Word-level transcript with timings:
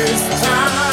It's 0.00 0.42
time. 0.46 0.87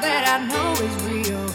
Wish 0.00 0.28
I 0.28 0.46
know 0.46 0.72
is 0.72 0.96
back 1.02 1.49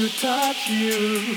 to 0.00 0.18
touch 0.18 0.70
you, 0.70 1.36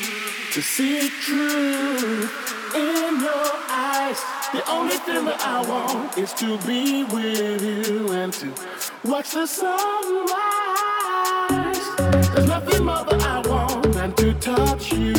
to 0.53 0.61
see 0.61 1.09
truth 1.09 2.31
in 2.73 3.19
your 3.19 3.51
eyes. 3.69 4.21
The 4.53 4.63
only 4.69 4.95
thing 4.95 5.25
that 5.25 5.41
I 5.41 5.67
want 5.67 6.17
is 6.17 6.31
to 6.35 6.57
be 6.59 7.03
with 7.03 7.61
you 7.61 8.13
and 8.13 8.31
to 8.31 8.53
watch 9.03 9.31
the 9.31 9.45
sunrise. 9.47 9.73
There's 12.33 12.47
nothing 12.47 12.85
more 12.85 13.03
that 13.03 13.21
I 13.21 13.41
want 13.49 13.91
than 13.91 14.13
to 14.13 14.33
touch 14.35 14.93
you. 14.93 15.12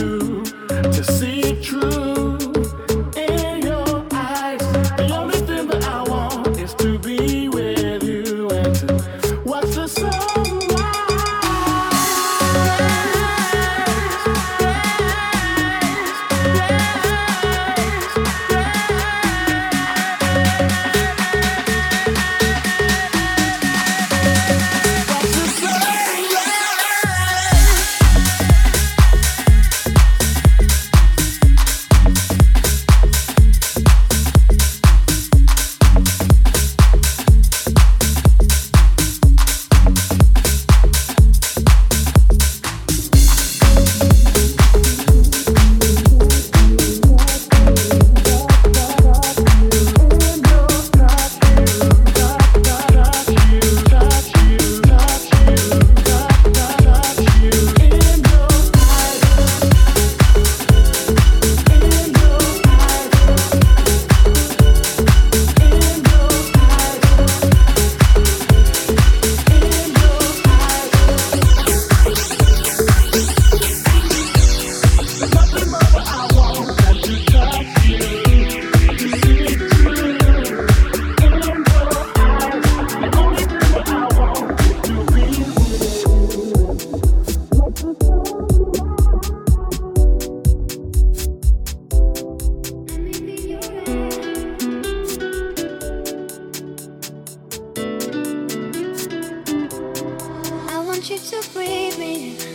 you 101.11 101.19
to 101.19 101.51
breathe 101.53 101.99
me. 101.99 102.37
in. 102.39 102.54